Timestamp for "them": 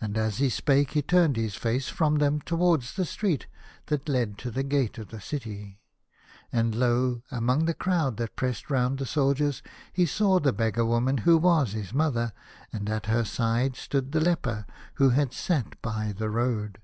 2.14-2.40